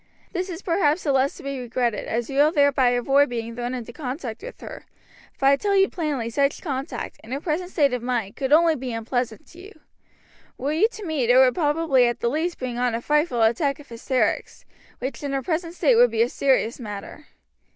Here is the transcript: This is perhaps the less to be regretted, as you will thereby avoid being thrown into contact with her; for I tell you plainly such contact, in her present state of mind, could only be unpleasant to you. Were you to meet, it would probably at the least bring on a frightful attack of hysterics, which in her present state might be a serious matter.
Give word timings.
This 0.33 0.49
is 0.49 0.63
perhaps 0.63 1.03
the 1.03 1.11
less 1.11 1.37
to 1.37 1.43
be 1.43 1.59
regretted, 1.59 2.07
as 2.07 2.27
you 2.27 2.37
will 2.39 2.51
thereby 2.51 2.87
avoid 2.87 3.29
being 3.29 3.55
thrown 3.55 3.75
into 3.75 3.93
contact 3.93 4.41
with 4.41 4.59
her; 4.59 4.83
for 5.31 5.45
I 5.45 5.55
tell 5.55 5.75
you 5.75 5.89
plainly 5.91 6.27
such 6.31 6.59
contact, 6.63 7.19
in 7.23 7.31
her 7.31 7.39
present 7.39 7.69
state 7.69 7.93
of 7.93 8.01
mind, 8.01 8.35
could 8.35 8.51
only 8.51 8.75
be 8.75 8.93
unpleasant 8.93 9.45
to 9.49 9.59
you. 9.59 9.79
Were 10.57 10.73
you 10.73 10.87
to 10.93 11.05
meet, 11.05 11.29
it 11.29 11.37
would 11.37 11.53
probably 11.53 12.07
at 12.07 12.19
the 12.19 12.29
least 12.31 12.57
bring 12.57 12.79
on 12.79 12.95
a 12.95 12.99
frightful 13.01 13.43
attack 13.43 13.79
of 13.79 13.89
hysterics, 13.89 14.65
which 14.97 15.21
in 15.21 15.33
her 15.33 15.43
present 15.43 15.75
state 15.75 15.95
might 15.99 16.07
be 16.09 16.23
a 16.23 16.29
serious 16.29 16.79
matter. 16.79 17.27